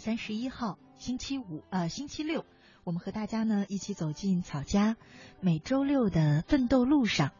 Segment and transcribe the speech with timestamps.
[0.00, 2.46] 三十一号星期五，呃，星期六，
[2.84, 4.96] 我们和大家呢一起走进草家
[5.40, 7.32] 每周六的奋斗路上。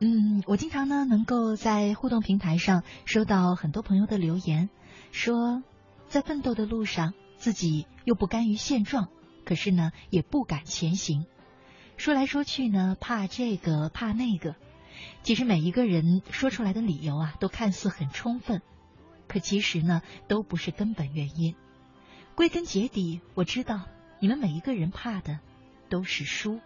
[0.00, 4.70] 嗯，我经常呢能够在互动平台上收到很多朋友的留言，
[5.12, 5.62] 说
[6.08, 9.10] 在奋斗的路上，自己又不甘于现状，
[9.44, 11.26] 可是呢也不敢前行。
[11.98, 14.56] 说来说去呢，怕这个怕那个。
[15.22, 18.62] 其实每一个人说出来的理由啊，都看似很充分。
[19.28, 21.54] 可其实呢，都不是根本原因。
[22.34, 23.82] 归根结底，我知道
[24.20, 25.38] 你们每一个人怕的
[25.88, 26.60] 都是输。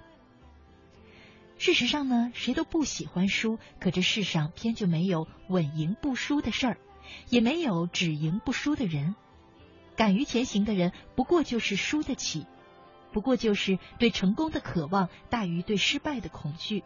[1.59, 6.78] 事实上呢，谁都不喜欢输，可这世上偏就没有稳赢不输的事儿，
[7.28, 9.15] 也没有只赢不输的人。
[9.95, 12.47] 敢于前行的人，不过就是输得起，
[13.12, 16.83] 不过就是对成功的渴望大于对失败的恐惧。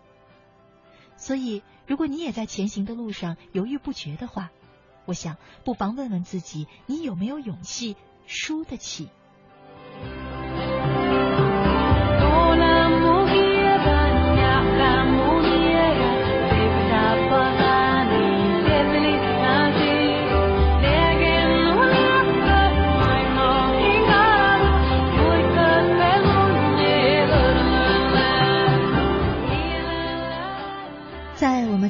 [1.16, 4.50] 所以，如果你也在前行的路上犹豫不决的话，
[5.06, 7.96] 我想，不妨问问自己，你有没有勇气
[8.26, 9.08] 输得起？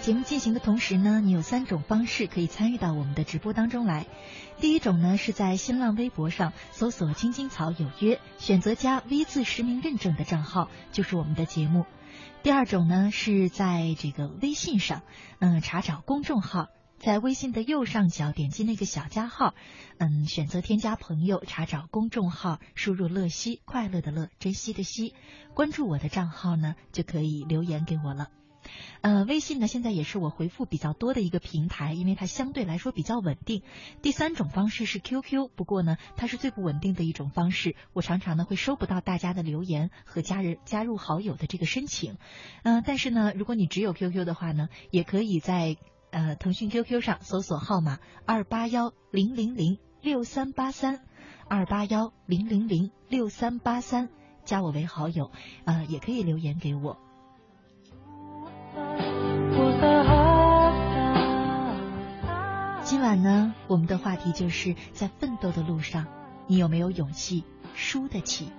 [0.07, 4.07] 节目进行的同时呢，你有三种方式可以参与到我们的直播当中来。
[4.61, 11.87] 第一种呢是在新浪微博上搜索“青青草有约”，选择加 V 字实名认证的账号就是我们的节目。
[12.45, 15.03] 第二种呢是在这个微信上，
[15.41, 16.69] 嗯，查找公众号，
[17.01, 19.55] 在微信的右上角点击那个小加号，
[19.99, 25.15] 嗯，选择添加朋友，查找公众号，输入“乐西”，快乐的乐，珍惜的惜，
[25.53, 28.29] 关注我的账号呢，就可以留言给我了。
[29.01, 33.63] 呃，微信呢，现在也是我回复比较多的一个平台，因为它相对来说比较稳定。
[34.03, 42.17] 第三种方式是 QQ，不过呢，它是最不稳定的一种方式，我常常呢会收不到大家的留言和加人加入好友的这个申请。
[42.63, 45.77] 嗯，但是呢，如果你只有 QQ 的话呢，也可以在
[46.11, 51.01] 呃腾讯 QQ 上搜索号码二八幺零零零六三八三
[51.49, 54.09] 二八幺零零零六三八三，
[54.45, 55.31] 加我为好友，
[55.65, 57.06] 呃，也可以留言给我。
[62.83, 66.07] 今晚呢，我们的话题就是在奋斗的路上，
[66.47, 67.45] 你有没有勇气
[67.75, 68.53] 输得起？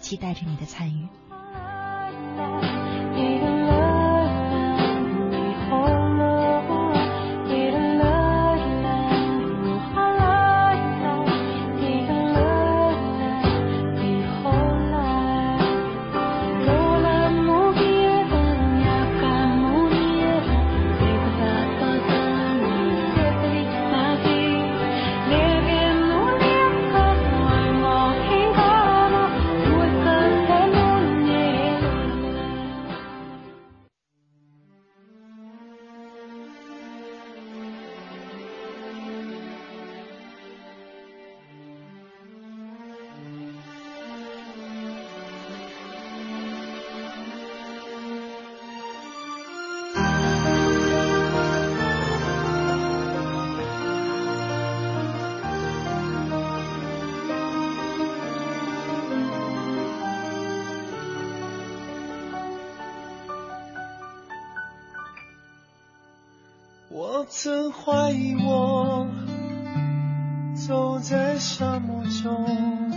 [0.00, 1.08] 期待着你的参与。
[67.34, 69.06] 曾怀疑我
[70.54, 72.92] 走在沙漠中，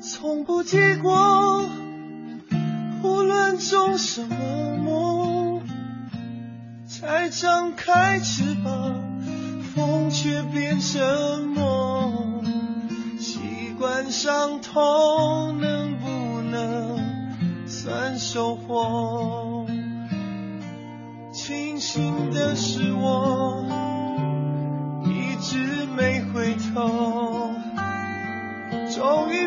[0.00, 1.68] 从不结果，
[3.02, 4.36] 无论种什么
[4.78, 5.60] 梦，
[6.86, 8.94] 才张开翅膀，
[9.74, 12.42] 风却变成梦。
[13.20, 13.38] 习
[13.78, 16.98] 惯伤痛，能不能
[17.68, 19.47] 算收获？
[21.78, 23.64] 庆幸的是，我
[25.04, 27.52] 一直没回头。
[28.92, 29.46] 终于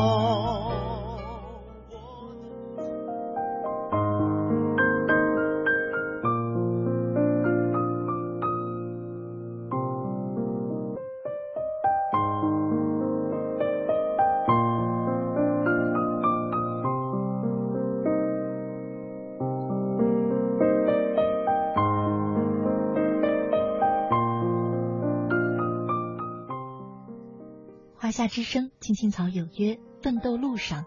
[28.11, 30.85] 夏之声青青草有约，奋斗路上，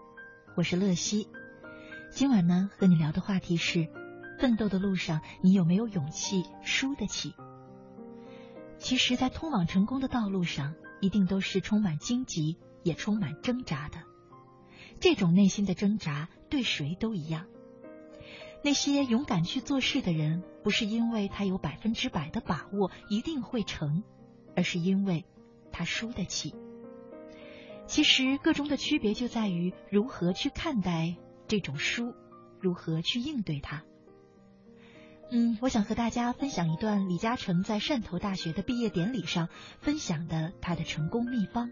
[0.55, 1.27] 我是乐西。
[2.11, 3.87] 今晚呢，和你聊的话题是：
[4.39, 7.33] 奋斗的路上，你有没有勇气输得起？
[8.77, 14.03] 其实，在通往成功的道路上，一定都是充满荆棘，也充满挣扎的。
[14.99, 17.47] 这种内心的挣扎，对谁都一样。
[18.63, 24.03] 那些勇敢去做事的人，不是因为他有百分之百的把握一定会成，
[24.55, 25.25] 而是因为
[25.71, 26.53] 他输得起。
[27.87, 31.15] 其实个中的区别就在于如何去看待
[31.47, 32.13] 这种书，
[32.59, 33.83] 如何去应对它。
[35.31, 39.49] 嗯，我想和大家分享一段李嘉诚在汕头大学的毕业典礼上
[39.79, 41.71] 分享的他的成功秘方。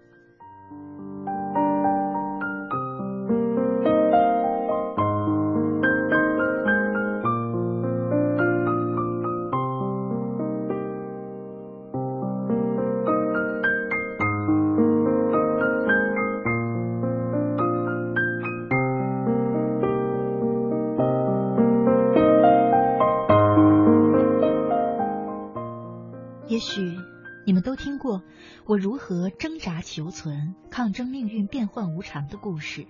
[30.14, 32.86] 存、抗争命运变幻无常的故事，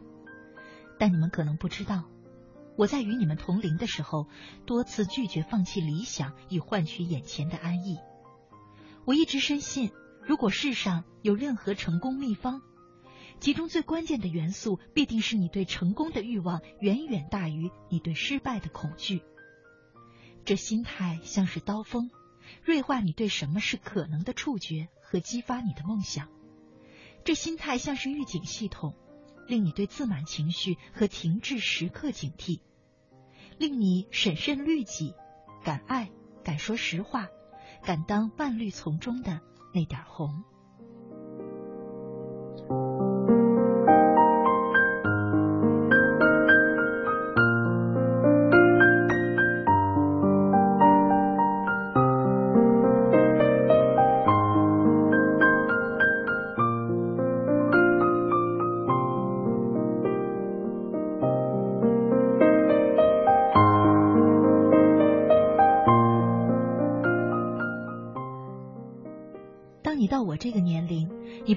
[1.00, 2.04] 但你们可能不知道，
[2.76, 4.28] 我在与你们同龄的时候，
[4.66, 7.98] 多次拒绝放弃理想以换取眼前的安逸。
[9.06, 12.62] 我一直深信，如果世上有任何成功秘方，
[13.40, 19.22] 其中最关键的元素必定是你对成功的欲望远远大于你对失败的恐惧。
[20.44, 22.12] 这心态像是刀锋，
[22.64, 24.90] 锐化你对什么是可能的触觉。
[25.06, 26.28] 和激发你的梦想，
[27.24, 28.96] 这心态像是预警系统，
[29.48, 32.60] 令你对自满情绪和停滞时刻警惕，
[33.58, 35.14] 令你审慎律己，
[35.64, 36.12] 敢爱，
[36.44, 37.30] 敢说实话，
[37.82, 39.40] 敢当万绿丛中的
[39.74, 40.44] 那点红。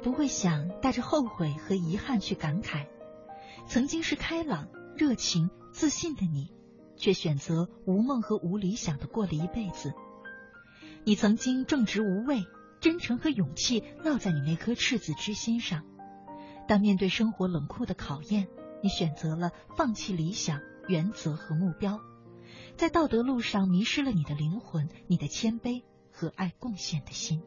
[0.07, 2.87] 不会想带着后悔和遗憾去感慨。
[3.67, 6.53] 曾经是开朗、热情、自信的你，
[6.97, 9.93] 却选择无梦和无理想的过了一辈子。
[11.03, 12.47] 你曾经正直无畏，
[12.79, 15.83] 真诚和勇气烙在你那颗赤子之心上。
[16.69, 18.47] 但面对生活冷酷的考验，
[18.85, 21.99] 你选择了放弃理想、原则和目标，
[22.77, 25.83] 在道德路上迷失了你的灵魂、你的谦卑
[26.13, 27.43] 和爱贡献的心。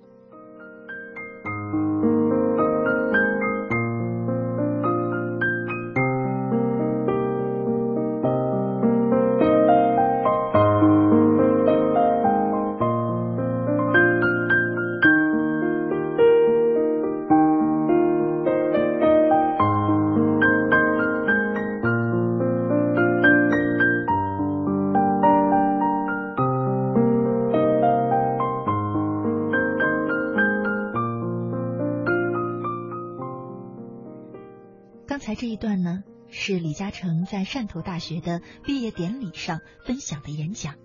[36.42, 40.76] 是李嘉诚在汕头大学的毕业典礼上分享的演讲，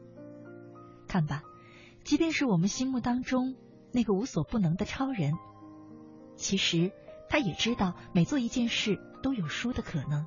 [1.07, 1.45] 看吧，
[2.03, 3.55] 即便是我们心目当中
[3.93, 5.35] 那个无所不能的超人，
[6.35, 6.91] 其实
[7.29, 10.27] 他也知道每做一件事都有输的可能，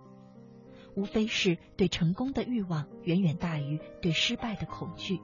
[0.96, 5.20] 无非是对成功的欲望远远大于对失败的恐惧，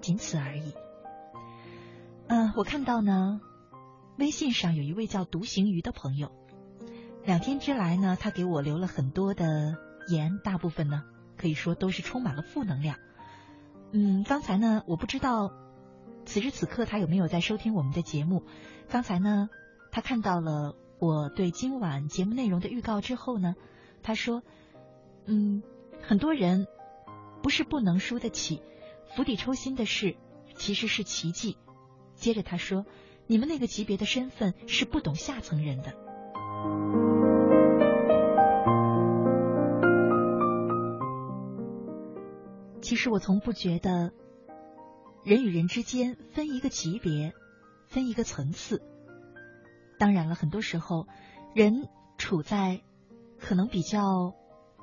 [0.00, 0.72] 仅此而已。
[2.28, 3.40] 嗯，我看到呢，
[4.18, 6.30] 微信上有一位叫独行鱼的朋友，
[7.24, 9.76] 两天之来呢，他给我留了很多的。
[10.10, 11.02] 言大部分呢，
[11.36, 12.96] 可以说都是充满了负能量。
[13.92, 15.52] 嗯，刚才呢，我不知道
[16.24, 18.42] 此时此刻他有没有在收听我们的节目？
[18.88, 19.50] 刚才呢，
[19.92, 23.54] 他看到了我对今晚节目内容的预告之后呢，
[24.02, 24.42] 他说
[25.28, 25.62] ：“嗯，
[26.00, 26.66] 很多人
[27.42, 28.62] 不是不能输得起，
[29.14, 30.16] 釜底抽薪的事
[30.54, 31.58] 其实是奇迹。”
[32.16, 32.86] 接着他说
[33.28, 35.92] ：“你们那个级别的身份是不懂下层人的。”
[42.88, 44.14] 其实我从不觉得。
[45.22, 47.34] 人与人之间分一个级别，
[47.86, 48.80] 分一个层次。
[49.98, 51.06] 当然了，很多时候
[51.54, 52.80] 人处在
[53.38, 54.32] 可能比较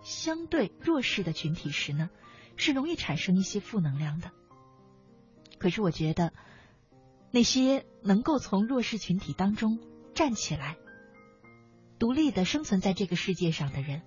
[0.03, 2.11] 相对弱势的群体时呢，
[2.57, 4.29] 是容易产生一些负能量的。
[5.57, 6.31] 可是我觉得，
[7.31, 9.79] 那些能够从弱势群体当中
[10.13, 10.77] 站起来、
[11.97, 14.03] 独立的生存在这个世界上的人，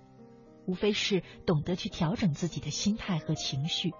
[0.65, 3.91] 无非是懂得去调整自己的心态和情绪。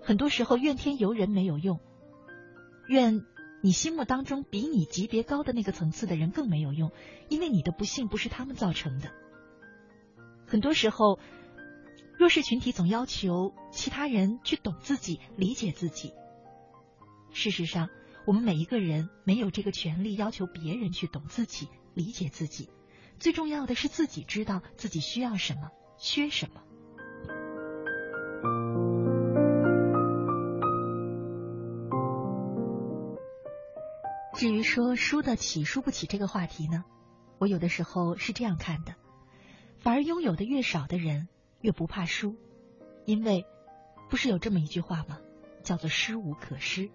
[0.00, 1.80] 很多时候，怨天尤人没有用，
[2.88, 3.22] 怨
[3.62, 6.92] 你心目当中比你级别高的那个层次的人更没有用，
[7.28, 9.10] 因为你的不幸不是他们造成的。
[10.46, 11.18] 很多时候，
[12.18, 16.12] 弱势群体总要求其他人去懂自己、理解自己。
[17.32, 17.88] 事实上，
[18.26, 22.70] 我们每一个人没有这个权利要求别人去懂自己、理解自己。
[23.18, 26.62] 最重要的是自己知道自己需要什么、缺什么。
[34.34, 36.84] 至于说输得起输不起这个话题呢，
[37.38, 38.94] 我有的时候是这样看的：
[39.78, 41.28] 反而拥有的越少的人
[41.62, 42.36] 越不怕输，
[43.06, 43.46] 因为
[44.10, 45.18] 不是有这么一句话吗？
[45.62, 46.90] 叫做“失无可失”。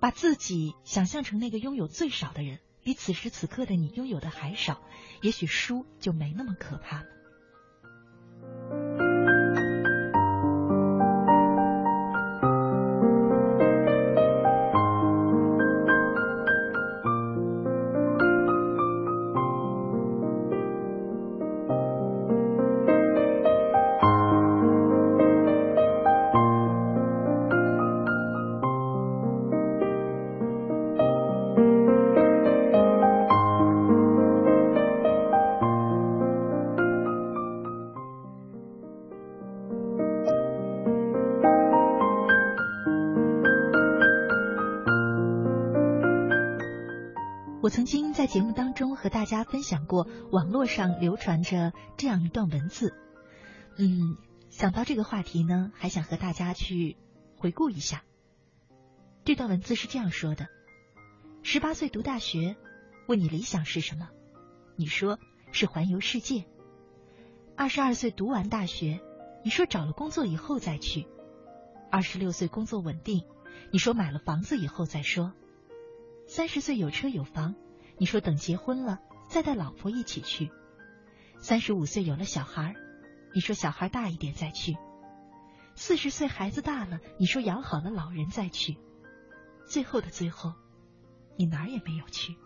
[0.00, 4.80] 把自己想象成那个拥有最少的人，比此时此刻的你拥有的还少，
[5.22, 7.06] 也许输就没那么可怕了。
[47.64, 52.92] 我曾经在节目当中和大家分享过，网络上流传着这样一段文字。
[53.78, 54.18] 嗯，
[54.50, 56.98] 想到这个话题呢，还想和大家去
[57.38, 58.04] 回顾一下。
[59.24, 60.48] 这段文字是这样说的：
[61.42, 62.54] 十八岁读大学，
[63.08, 64.10] 问你理想是什么？
[64.76, 65.18] 你说
[65.50, 66.44] 是环游世界。
[67.56, 69.00] 二十二岁读完大学，
[69.42, 71.06] 你说找了工作以后再去。
[71.90, 73.24] 二十六岁工作稳定，
[73.70, 75.32] 你说买了房子以后再说。
[76.26, 77.54] 三十岁有车有房。
[77.96, 80.50] 你说等结婚了再带老婆一起去，
[81.38, 82.74] 三十五岁有了小孩，
[83.32, 84.76] 你说小孩大一点再去，
[85.76, 88.76] 四十岁孩子大了，你说养好了老人再去，
[89.64, 90.54] 最后的最后，
[91.36, 92.36] 你哪儿也没有去。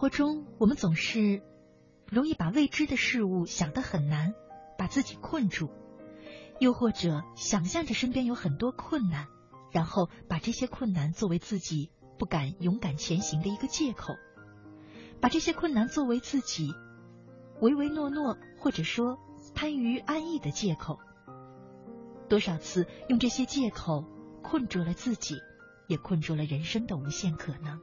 [0.00, 1.42] 活中，我们总是
[2.08, 4.32] 容易把未知的事物想得很难，
[4.78, 5.66] 把自己困住；
[6.58, 9.26] 又或者想象着身边有很多困难，
[9.70, 14.14] 然后把这些困难作为自己不敢勇敢前行的一个借口，
[15.20, 16.72] 把这些困难作为自己
[17.60, 19.18] 唯唯诺诺或者说
[19.54, 20.98] 贪于安逸的借口。
[22.26, 24.06] 多少次用这些借口
[24.42, 25.34] 困住了自己，
[25.88, 27.82] 也困住了人生的无限可能。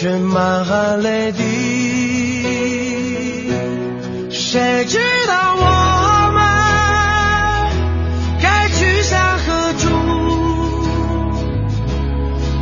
[0.00, 1.42] 却满含泪滴。
[4.30, 5.60] 谁知道我
[6.32, 6.42] 们
[8.40, 9.90] 该去向何处？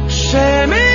[0.08, 0.87] 谁明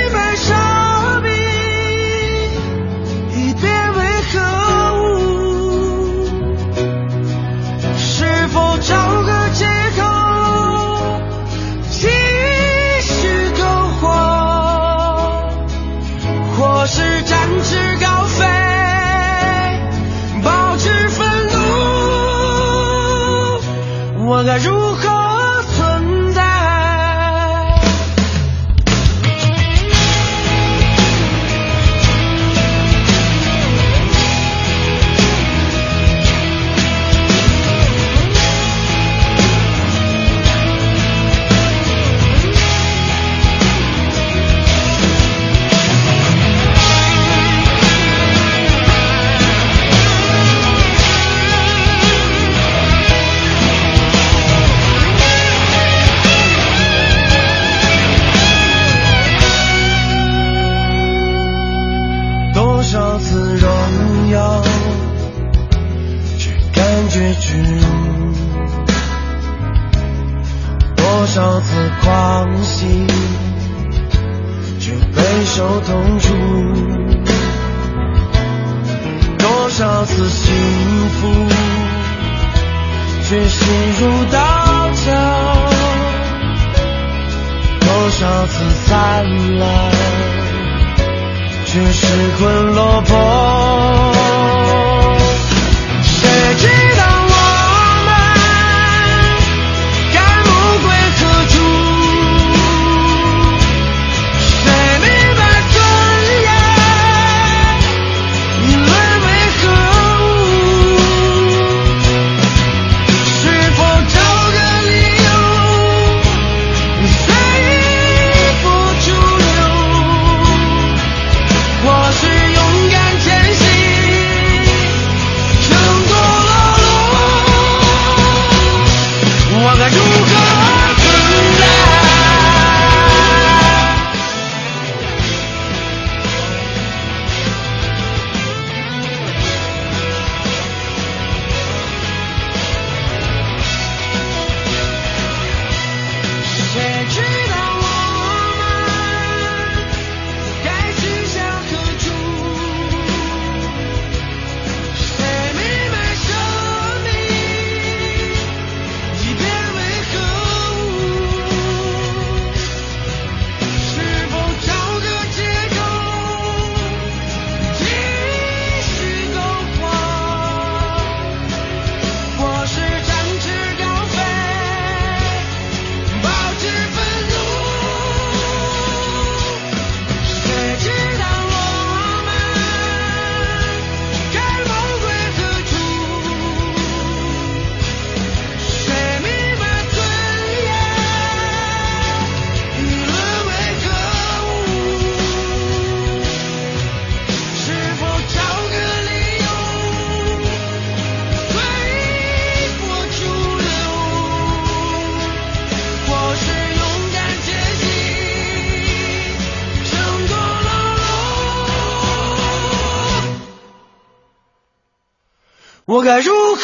[216.04, 216.60] 该如何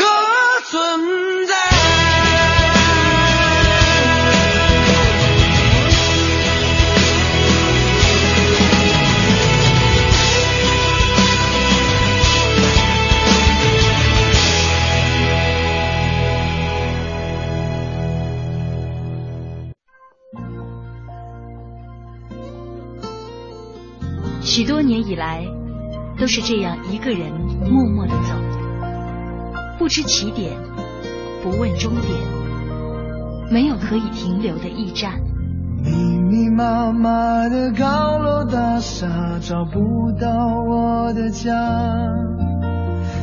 [0.67, 1.55] 存在？
[24.43, 25.47] 许多年以来，
[26.19, 28.35] 都是这样一个人默默的走，
[29.81, 30.53] 不知起点，
[31.43, 32.13] 不问终点，
[33.51, 35.19] 没有可以停留的驿站。
[35.83, 39.09] 密密麻麻的高楼大厦
[39.41, 40.29] 找不到
[40.69, 41.55] 我的家，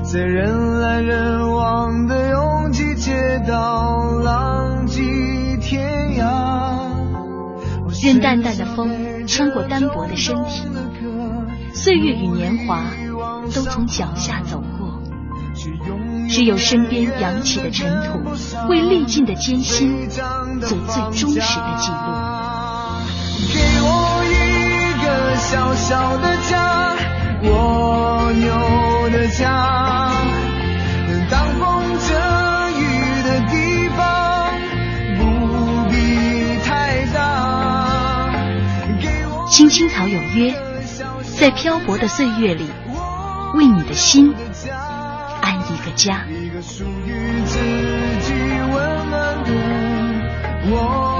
[0.02, 5.04] 在人来人往的拥挤街道浪迹
[5.62, 6.90] 天涯。
[8.02, 10.68] 任淡淡的风穿过单薄的身体，
[11.76, 12.82] 岁月与年华
[13.54, 15.00] 都从脚下走过，
[16.30, 21.98] 只有身边扬起的尘土为历尽的艰辛做最忠实的记录。
[23.54, 26.96] 给我一个小小的家
[27.44, 30.18] 蜗牛的家。
[31.08, 32.82] 能挡风遮雨
[33.24, 34.52] 的地方
[35.18, 35.96] 不必
[36.66, 38.30] 太大。
[39.50, 40.54] 青青草有约
[41.40, 42.66] 在漂泊的岁月里
[43.56, 44.36] 为你的心
[45.98, 46.26] 家。
[46.30, 47.60] 一个属于自
[48.22, 49.52] 己温暖的
[50.70, 51.17] 我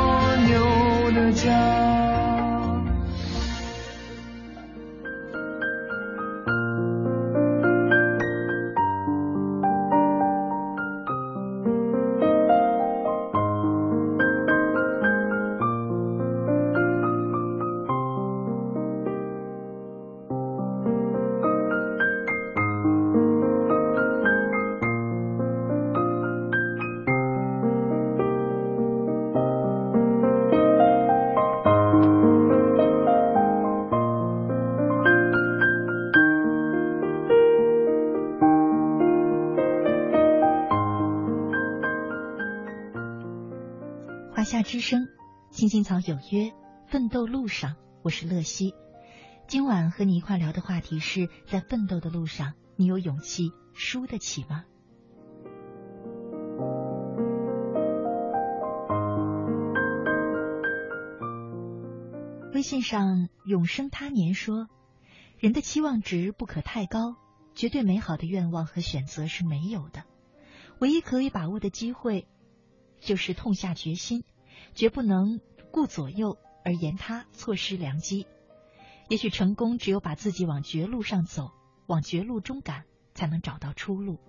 [44.68, 45.08] 之声，
[45.50, 46.52] 青青草有约，
[46.88, 48.76] 奋斗路上，我是乐西。
[49.48, 54.66] 今晚和你一块聊的话题是在奋斗的路上，你有勇气输得起吗？
[62.54, 64.68] 微信上永生他年说，
[65.40, 67.16] 人的期望值不可太高，
[67.56, 70.04] 绝对美好的愿望和选择是没有的，
[70.80, 72.28] 唯一可以把握的机会，
[73.00, 74.26] 就是痛下决心。
[74.76, 75.40] 绝不能
[75.72, 78.28] 顾左右而言他，错失良机。
[79.10, 81.52] 也许成功只有把自己往绝路上走，
[81.86, 84.20] 往绝路中赶，才能找到出路。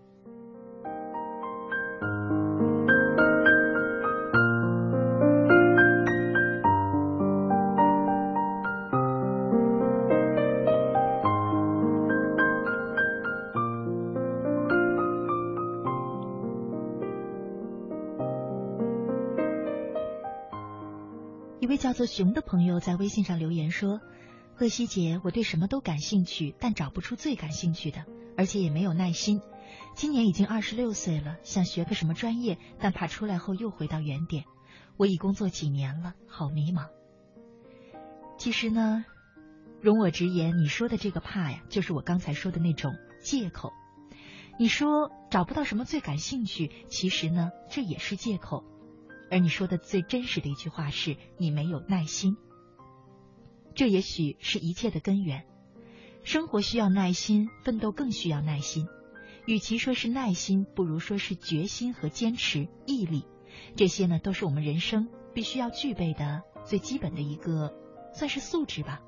[21.99, 24.01] 做熊的朋友在微信上留言说
[24.55, 28.05] ：“贺西姐，我对什么都感兴趣，但找不出最感兴趣的，
[28.37, 29.41] 而且也没有耐心。
[29.97, 34.45] 今年已经二十六岁了，想学个什么专业，但怕出来后又回到原点。
[34.97, 36.87] 我已工作几年了，好迷茫。
[38.39, 39.05] 其实呢，
[39.81, 43.73] 容我直言，你说的这个怕呀，就是我刚才说的那种借口。
[44.57, 48.63] 你说找不到什么最感兴趣，其实呢，这也是借口。”
[49.31, 52.37] 而你说的最真实的一句话是你没有耐心，
[53.75, 55.45] 这也许是一切的根源。
[56.23, 58.87] 生活需要耐心，奋斗更需要耐心。
[59.47, 63.25] 与其说是耐心，不如说是决心和坚持、毅力。
[63.77, 67.75] 这些呢，都是我们人生必须要具备的最基本的一个，
[68.13, 69.01] 算是素质吧。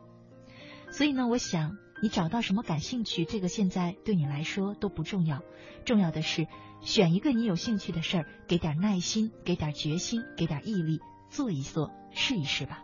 [0.91, 5.43] 所以呢，我想你找到什么感兴趣，这个现在对你来说都不重要，
[5.85, 6.47] 重要的是。
[6.81, 12.83] 选一个你有兴趣的事儿，给点耐心，给点决心，给点毅力，做一做，试一试吧。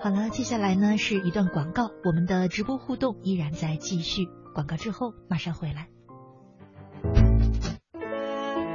[0.00, 4.26] 好了，接下来呢是一段广告，我们的直播互动依然在继续。
[4.54, 5.88] 广告之后马上回来。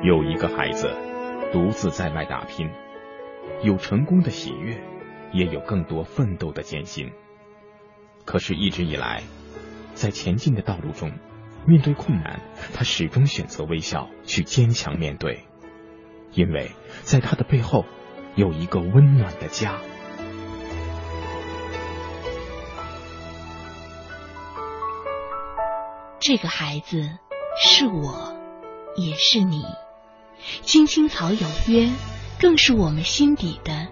[0.04, 0.90] 有一个孩子
[1.52, 2.70] 独自在外打拼。
[3.64, 4.84] 有成功的喜悦，
[5.32, 7.12] 也有更多奋斗的艰辛。
[8.26, 9.24] 可是，一直以来，
[9.94, 11.12] 在前进的道路中，
[11.66, 12.42] 面对困难，
[12.74, 15.46] 他始终选择微笑，去坚强面对，
[16.32, 17.86] 因为在他的背后
[18.36, 19.80] 有一个温暖的家。
[26.20, 27.10] 这个孩子
[27.62, 28.38] 是我，
[28.96, 29.64] 也是你。
[30.62, 31.90] 青青草有约。
[32.44, 33.88] 更是我们心底的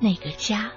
[0.00, 0.70] 那个家。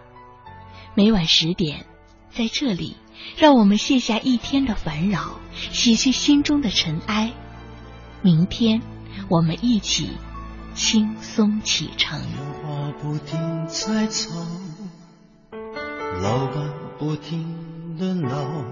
[0.95, 1.85] 每晚十点，
[2.31, 2.95] 在这里，
[3.35, 7.33] 让我们卸下一天的烦扰，洗去心中的尘埃。
[8.21, 8.81] 明天，
[9.27, 10.11] 我们一起
[10.73, 12.21] 轻松启程。
[12.21, 14.29] 话不停在吵，
[16.21, 18.63] 老板不停的闹，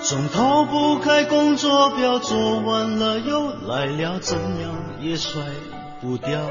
[0.00, 5.42] 总逃不开工作表，做完了又来了，怎样也甩
[6.02, 6.50] 不掉。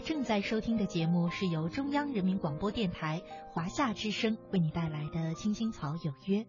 [0.00, 6.40] 正在收听的节目是由中央人民广播电台华夏之声为你带来的《青青草有约》，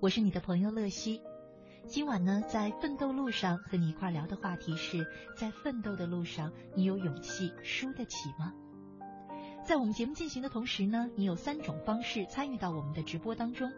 [0.00, 1.20] 我是你的朋友乐西。
[1.86, 5.06] 今晚呢，在奋斗路上和你一块聊的话题是
[5.36, 8.52] 在奋斗的路上，你有勇气输得起吗？
[9.64, 13.70] 在我们节目进行的同时呢，你有三种方式参与到我们的直播当中。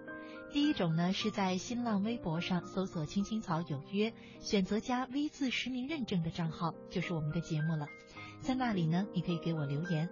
[0.52, 7.86] 第一种呢，是在新浪微博上搜索“青青草有约”，选择加 V 字实名认证的账号，就是我们的节目了。
[8.40, 10.08] 在那里呢，你可以给我留言。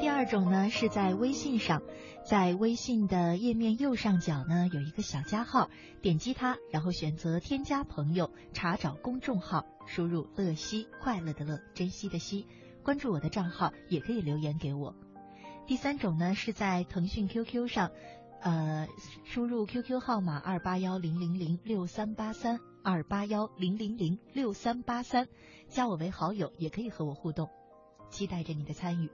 [0.00, 1.82] 第二种呢，是在微信上，
[2.24, 5.68] 在微信的页面右上角呢有一个小加号，
[6.00, 12.46] 点击它，然后选择添加朋友，查找公众号，输入“乐西”，快乐的乐，珍惜的惜，
[12.82, 14.94] 关注我的账号，也可以留言给我。
[15.66, 17.90] 第三种呢，是在腾讯 QQ 上。
[18.42, 18.88] 呃，
[19.24, 25.28] 输入 QQ 号码二八幺零零零六三八三二八幺零零零六三八三，
[25.68, 27.48] 加我为好友，也可以和我互动，
[28.08, 29.10] 期待着你的参与。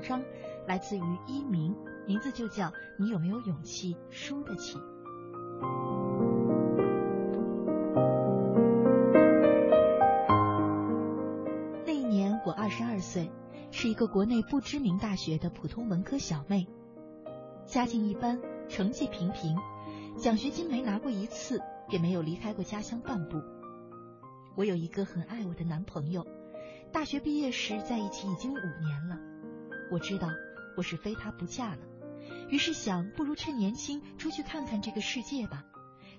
[0.00, 0.22] 章
[0.66, 1.74] 来自于一鸣，
[2.06, 4.78] 名字就叫你有没有勇气输得起？
[11.86, 13.30] 那一年我二十二岁，
[13.70, 16.66] 是一个国内不知名大学的普通文科小妹，
[17.66, 19.56] 家境一般，成绩平平，
[20.16, 23.42] 奖学金没拿过一次，也没有离开过家乡半步。
[24.56, 26.26] 我有一个很爱我的男朋友，
[26.92, 29.16] 大学毕业时在一起已经五年了，
[29.90, 30.28] 我知道。
[30.76, 31.78] 我是非他不嫁了，
[32.50, 35.64] 于是想，不如趁年轻出去看看这个世界吧。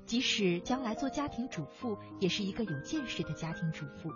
[0.06, 4.12] 即使将来做家庭主妇，也是一个有见识的家庭主妇。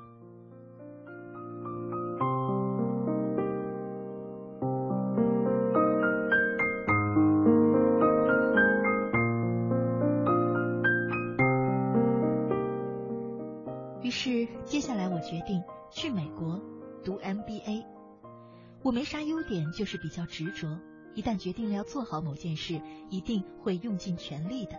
[18.84, 20.78] 我没啥优点，就是比较执着。
[21.16, 24.78] 一旦决定了要做好某件事，一定会用尽全力的。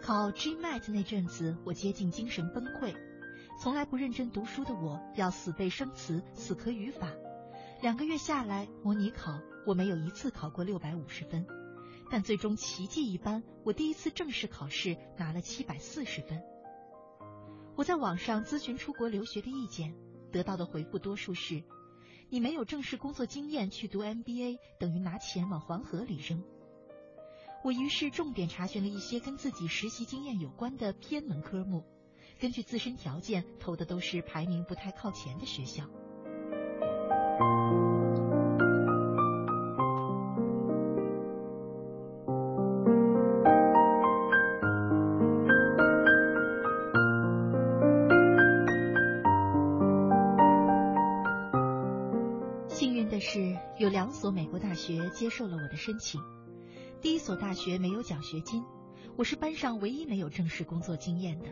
[0.00, 2.92] 考 GMAT 那阵子，我接近精神崩溃。
[3.60, 7.08] 从来不认真读书的我，要死背生词、死磕语法。
[7.82, 11.46] 两个月下来，模拟考我没有一次考过六百五十分，
[12.10, 16.42] 但最终奇迹一般，我第一次正式考试拿了七百四十分。
[17.76, 19.94] 我在网上咨询出国留学的意见，
[20.32, 21.62] 得到的回复多数是。
[22.32, 26.42] 你没有正式工作经验去读 MBA，等于拿钱往黄河里扔。
[27.62, 31.84] 我于是重点查询了一些跟自己实习经验有关的偏门科目，
[32.40, 35.84] 根据自身条件投的都是排名不太靠前的学校。
[54.12, 56.20] 所美国大学接受了我的申请，
[57.00, 58.62] 第一所大学没有奖学金，
[59.16, 61.46] 我是班上唯一没有正式工作经验的。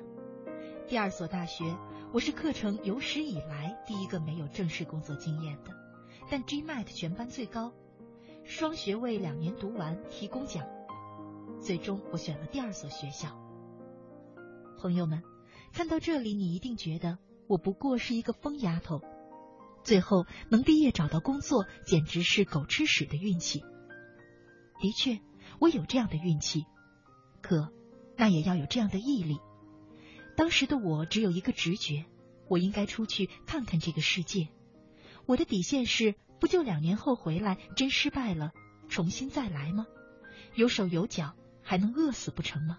[0.86, 1.74] 第二所大学，
[2.12, 5.70] 我是课程有史以来第一个没有正式工作经验的，
[6.30, 7.72] 但 GMAT 全班最高，
[8.44, 10.64] 双学位两年读完提供奖。
[11.61, 13.36] 最终我选了第二所学校。
[14.78, 15.22] 朋友们，
[15.72, 19.00] 看到这里，你一定觉得我不过是一个疯丫头。
[19.83, 23.62] 最后能毕业找到工作，简直是狗吃屎的运气。
[24.81, 25.20] 的确，
[25.59, 26.64] 我有这样的运气，
[27.43, 27.72] 可
[28.16, 29.39] 那也要有这样的毅力。
[30.37, 32.07] 当时的我只有一个直觉，
[32.49, 34.49] 我应该出去看看这个世界。
[35.26, 38.53] 我的底线是，不就两年后回来，真失败了，
[38.89, 39.87] 重新再来吗？
[40.55, 42.78] 有手有脚，还能饿死不成吗？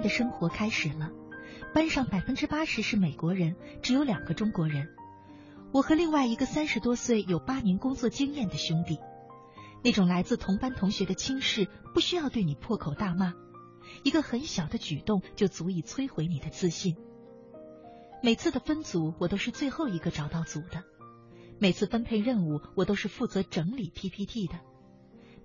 [0.00, 1.10] 的生活开始了。
[1.72, 4.88] 班上百分之八十是美国人，只有两个中国人。
[5.72, 8.98] 我和另外一个三十多岁、有八年工作经验的兄弟，
[9.84, 13.34] 那种来自同班同学的轻视，不需要对你破口大骂，
[14.02, 16.96] 一个很小的举动就足以摧毁你的自信。
[18.20, 20.82] 每次的分组，我都是最后一个找到组的；
[21.60, 24.56] 每次分配任务，我都是负责整理 PPT 的；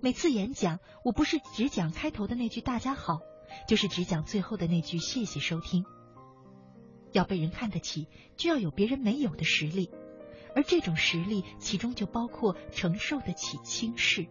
[0.00, 3.20] 每次演讲，我不是只讲开头的那句“大家好”。
[3.66, 5.84] 就是只讲最后的那句“谢谢收听”。
[7.12, 9.90] 要被人看得起，就要有别人没有的实力，
[10.54, 14.26] 而这种实力，其中就包括承受得起轻视。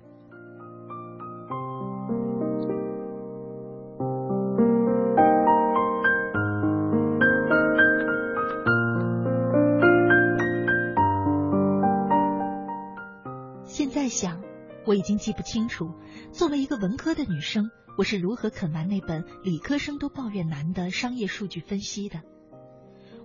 [13.65, 14.41] 现在想，
[14.85, 15.91] 我已经记不清楚，
[16.31, 17.71] 作为一个文科的女生。
[17.97, 22.21] 我是如何啃完那本理科生都抱怨难的商业数据分析的？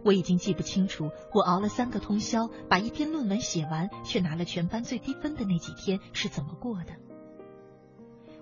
[0.04, 6.94] 我已经记不清楚，我熬了三个通宵把一篇论文写完，却拿了全班最低分的那几天是怎么过的？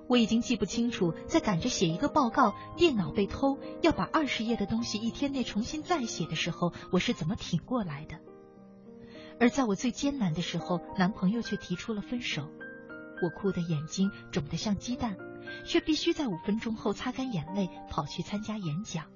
[0.07, 8.17] 我已经记不清楚，在赶着写一个报告，电脑被偷，要把二十页的东西一天内重新再写的时候，我是怎么挺过来的？
[9.41, 12.49] 而在我最艰难的时候，男朋友却提出了分手，
[13.23, 15.17] 我哭得眼睛肿得像鸡蛋。
[15.65, 19.07] 却必须在五分钟后擦干眼泪，跑去参加演讲。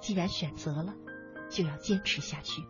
[0.00, 0.94] 既然选择了，
[1.50, 2.62] 就要坚持下去。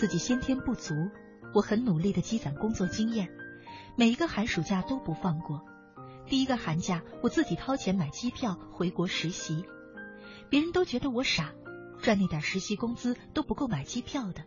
[0.00, 0.94] 自己先天不足，
[1.52, 3.28] 我很努力的积攒工作经验，
[3.98, 5.60] 每一个寒暑假都不放过。
[6.26, 9.66] 第一个寒假，我自己掏钱买机票回国实习，
[10.48, 11.52] 别人都觉得我傻，
[12.00, 14.46] 赚那点实习工资都不够买机票的。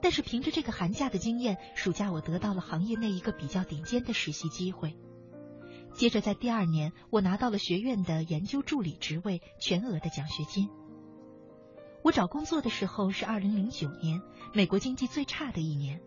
[0.00, 4.96] 但是凭着这个寒假的经验，暑假我得到了行业内一个比较顶尖的实习机会。
[5.92, 10.70] 接着在第二年，我拿到了学院的研究助理职位，全额的奖学金。
[12.02, 14.20] 我找工作的时候是二零零九年，
[14.52, 16.00] 美国经济最差的一年。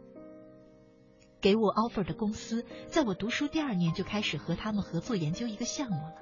[1.39, 6.15] 给我 offer 的公司，在我读书第二年就开始和他们合作研究一个项目了。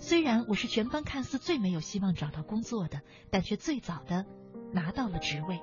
[0.00, 4.26] 虽然我是全班看似最没有希望找到工作的，但却最早的
[4.72, 5.60] 拿到了职位。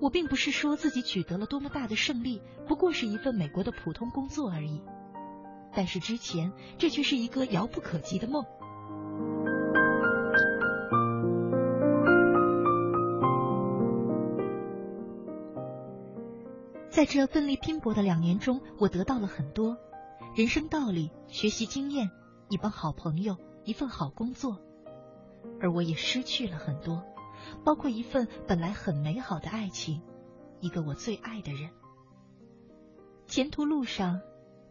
[0.00, 4.80] 我并不是说自己取得了多么大的胜利，不过是一份美国的普通工作而已。
[5.74, 8.44] 但是之前，这却是一个遥不可及的梦。
[17.00, 19.78] 在这奋力拼搏的两年中，我得到了很多
[20.36, 22.10] 人生道理、学习经验、
[22.50, 24.60] 一帮好朋友、一份好工作，
[25.62, 27.02] 而我也失去了很多，
[27.64, 30.02] 包括一份本来很美好的爱情，
[30.60, 31.70] 一个我最爱的人。
[33.26, 34.20] 前途路上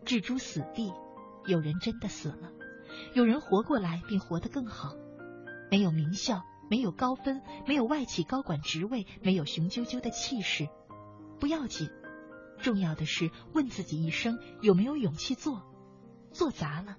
[0.05, 0.93] 置诸死地，
[1.47, 2.51] 有人真的死了，
[3.15, 4.93] 有人活过来并活得更好，
[5.71, 10.69] 没有名校，没有高分，没有外企高管职位，没有雄赳赳的气势，
[11.39, 11.89] 不要紧。
[12.61, 15.63] 重要的是问自己一生有没有勇气做，
[16.31, 16.97] 做砸了，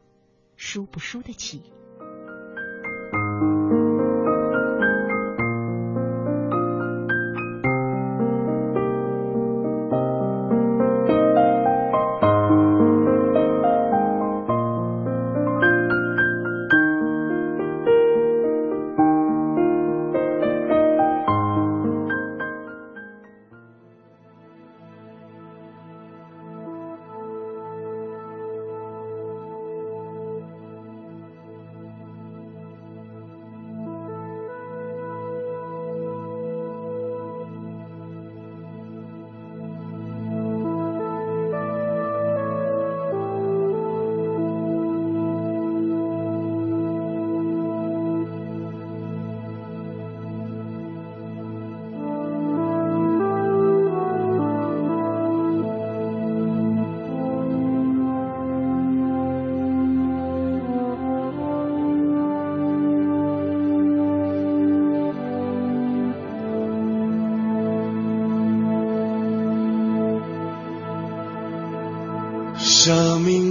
[0.57, 1.63] 输不输得起？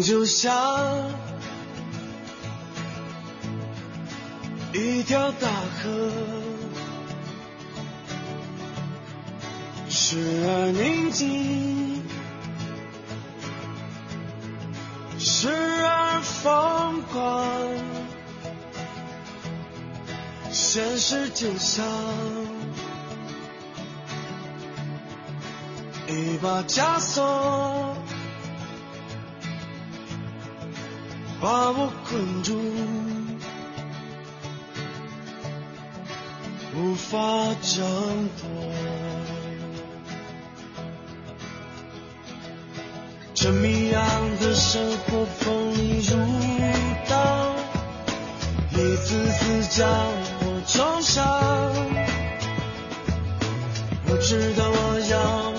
[0.09, 0.51] 就像
[4.73, 6.09] 一条大河
[9.87, 12.01] 时而宁静
[15.19, 17.55] 时而疯狂
[20.49, 21.85] 现实就像
[26.07, 27.95] 一把枷锁
[31.41, 32.59] 把我困住，
[36.75, 37.17] 无法
[37.61, 38.49] 挣脱。
[43.33, 44.03] 这迷样
[44.41, 46.17] 的生活，风如
[47.07, 47.55] 刀，
[48.73, 49.87] 一次次将
[50.41, 51.73] 我重伤。
[54.09, 55.58] 我知道我要。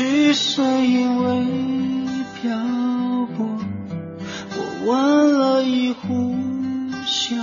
[0.00, 1.44] 也许是因为
[2.40, 2.56] 漂
[3.36, 3.46] 泊，
[4.56, 6.32] 我问了一壶
[7.04, 7.36] 小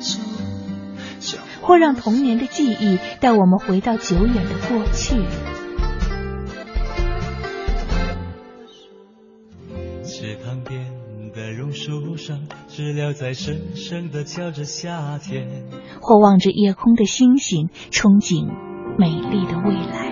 [0.00, 5.16] 酒，或让童年的记忆带我们回到久远的过去。
[10.02, 10.86] 池塘边
[11.34, 12.38] 的榕树上，
[12.68, 15.66] 知了在深深的叫着夏天。
[16.00, 18.50] 或望着夜空的星星，憧憬
[18.96, 20.11] 美丽的未来。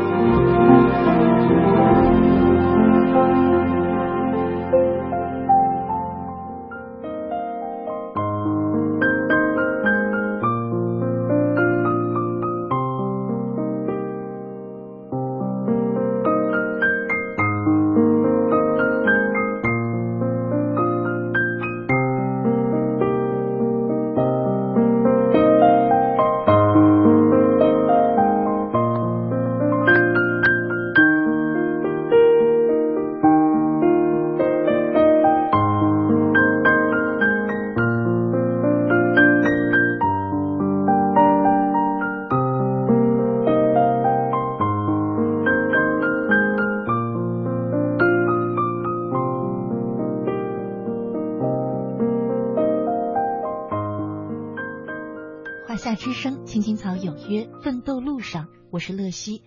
[58.81, 59.43] 是乐西，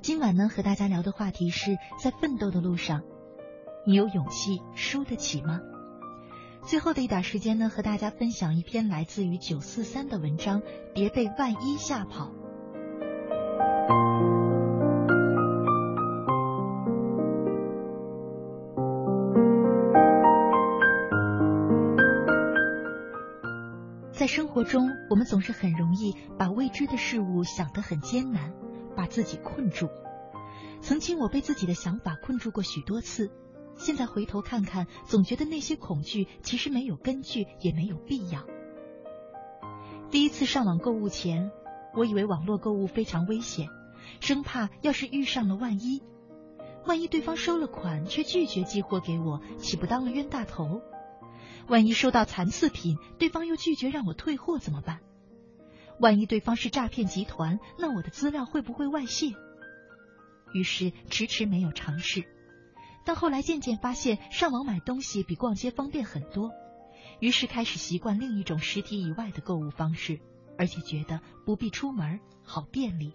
[0.00, 3.02] 今晚呢和大家聊的话题是在奋斗的路上，
[3.86, 5.60] 你有勇气输得起吗？
[6.62, 10.62] 最后的一点时间呢，和大家分享一篇来自于九四三的文章，
[10.94, 12.32] 别被万一吓跑。
[24.10, 28.52] 在生活中，我们总是很容易把未知的事物想得很艰难，
[29.00, 29.88] 把自己困住。
[30.82, 33.30] 曾经我被自己的想法困住过许多次，
[33.76, 38.44] 现在回头看看，总觉得那些恐惧其实没有根据，也没有必要。
[40.10, 41.50] 第一次上网购物前，
[41.94, 43.68] 我以为网络购物非常危险，
[44.20, 46.02] 生怕要是遇上了万一，
[46.84, 50.82] 万一对方收了款却拒绝寄货给我，岂不当了冤大头？
[51.68, 55.00] 万一收到残次品，对方又拒绝让我退货怎么办？
[56.00, 59.34] 万一对方是诈骗集团，那我的资料会不会外泄？
[60.54, 62.24] 于是迟迟没有尝试，
[63.04, 66.50] 但后来渐渐发现上网买东西比逛街方便很多，
[67.20, 70.20] 于是开始习惯另一种实体以外的购物方式，
[70.58, 73.14] 而且觉得不必出门，好便利。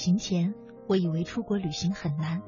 [0.00, 0.54] 行前，
[0.88, 2.40] 我以为出国旅行很难，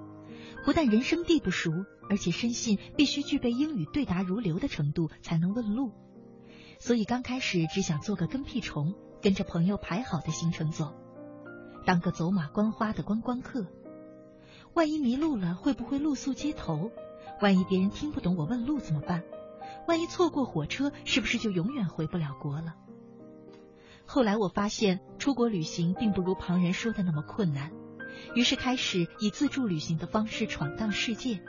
[0.64, 1.70] 不但人生地不熟，
[2.08, 5.92] 而且深信必须具备英语对答如流的程度才能问路。
[6.78, 10.94] 所以刚开始只想做个跟屁虫，跟着朋友排好的行程走，
[11.84, 13.66] 当个走马观花的观光客。
[14.72, 16.90] 万一迷路了，会不会露宿街头？
[17.42, 19.24] 万一别人听不懂我问路怎么办？
[19.86, 22.76] 万一错过火车，是不是就永远回不了国了？
[24.06, 27.70] 后来我发现，出国旅行并不如旁人说的那么困难，
[28.34, 31.40] 于是开始以自助旅行的方式闯荡世界，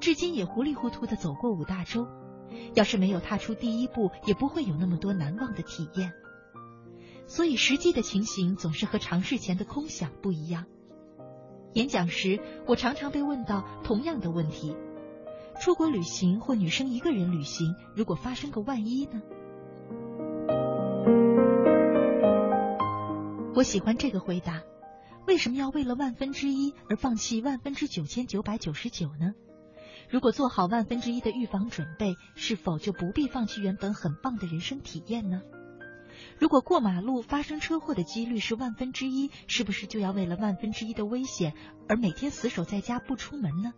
[0.00, 2.06] 至今也糊里糊涂的走过五大洲。
[2.74, 6.12] 要是没有踏出第一步，也不会有那么多难忘的体验。
[7.26, 10.66] 所以实际的情形总是和尝试前的空想不一样。
[11.74, 14.74] 演讲时，我常常被问到同样的问题：
[15.60, 19.22] 出国旅行或女生一个人旅行，如果发生个万一呢？
[23.60, 24.62] 我喜欢这个回答。
[25.26, 29.34] 为什么要为了万分之一而放弃万分之九千九百九十九呢？
[30.08, 35.42] 如果做好万分之一的预防准备，是否就不必放弃原本很棒的人生体验呢？
[36.38, 41.52] 如果过马路发生车祸的几率是万分之一，是不是就要为了万分之一的危险
[41.86, 43.74] 而每天死守在家不出门呢？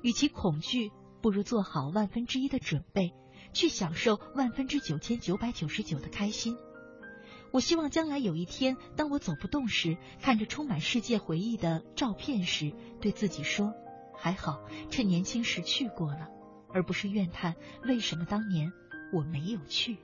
[0.00, 0.90] 与其恐惧，
[1.20, 3.12] 不如做好万分之一的准备，
[3.52, 6.56] 去享受万分之九千九百九十九的开心。
[7.50, 13.72] 我希望将来有一天，当我走不动时，看着充满世界回忆的照片时，对自己说
[14.14, 16.28] ：“还好，趁年轻时去过了，
[16.72, 18.72] 而不是怨叹为什么当年
[19.12, 19.96] 我没有去。”